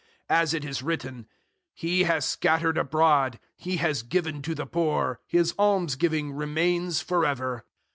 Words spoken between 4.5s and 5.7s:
the poor, his